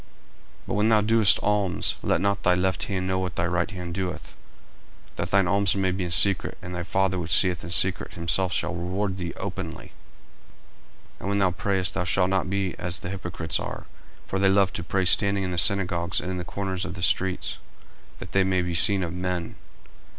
40:006:003 0.01 0.09
But 0.69 0.73
when 0.73 0.89
thou 0.89 1.01
doest 1.01 1.39
alms, 1.43 1.95
let 2.01 2.19
not 2.21 2.41
thy 2.41 2.55
left 2.55 2.85
hand 2.85 3.05
know 3.05 3.19
what 3.19 3.35
thy 3.35 3.45
right 3.45 3.69
hand 3.69 3.93
doeth: 3.93 4.35
40:006:004 5.09 5.15
That 5.17 5.29
thine 5.29 5.47
alms 5.47 5.75
may 5.75 5.91
be 5.91 6.05
in 6.05 6.09
secret: 6.09 6.57
and 6.59 6.73
thy 6.73 6.81
Father 6.81 7.19
which 7.19 7.31
seeth 7.31 7.63
in 7.63 7.69
secret 7.69 8.15
himself 8.15 8.51
shall 8.51 8.73
reward 8.73 9.17
thee 9.17 9.31
openly. 9.37 9.91
40:006:005 11.19 11.19
And 11.19 11.29
when 11.29 11.37
thou 11.37 11.51
prayest, 11.51 11.93
thou 11.93 12.03
shalt 12.03 12.31
not 12.31 12.49
be 12.49 12.73
as 12.79 12.97
the 12.97 13.11
hypocrites 13.11 13.59
are: 13.59 13.85
for 14.25 14.39
they 14.39 14.49
love 14.49 14.73
to 14.73 14.83
pray 14.83 15.05
standing 15.05 15.43
in 15.43 15.51
the 15.51 15.59
synagogues 15.59 16.19
and 16.19 16.31
in 16.31 16.37
the 16.37 16.43
corners 16.45 16.83
of 16.83 16.95
the 16.95 17.03
streets, 17.03 17.59
that 18.17 18.31
they 18.31 18.43
may 18.43 18.63
be 18.63 18.73
seen 18.73 19.03
of 19.03 19.13
men. 19.13 19.55